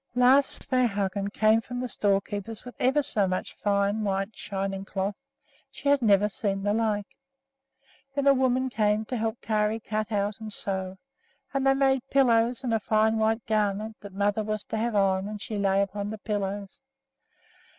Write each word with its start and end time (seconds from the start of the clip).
Lars 0.15 0.47
Svehaugen 0.47 1.29
came 1.31 1.61
from 1.61 1.79
the 1.79 1.87
storekeeper's 1.87 2.65
with 2.65 2.73
ever 2.79 3.03
so 3.03 3.27
much 3.27 3.53
fine 3.53 4.03
white, 4.03 4.35
shining 4.35 4.83
cloth, 4.83 5.13
she 5.69 5.89
had 5.89 6.01
never 6.01 6.27
seen 6.27 6.63
the 6.63 6.73
like. 6.73 7.05
Then 8.15 8.25
a 8.25 8.33
woman 8.33 8.67
came 8.67 9.05
to 9.05 9.15
help 9.17 9.41
Kari 9.41 9.79
cut 9.79 10.11
out 10.11 10.39
and 10.39 10.51
sew, 10.51 10.97
and 11.53 11.67
they 11.67 11.75
made 11.75 12.01
pillows 12.09 12.63
and 12.63 12.73
a 12.73 12.79
fine 12.79 13.19
white 13.19 13.45
garment 13.45 13.95
that 13.99 14.11
mother 14.13 14.43
was 14.43 14.63
to 14.63 14.77
have 14.77 14.95
on 14.95 15.27
when 15.27 15.37
she 15.37 15.59
lay 15.59 15.83
upon 15.83 16.09
the 16.09 16.17
pillows. 16.17 16.81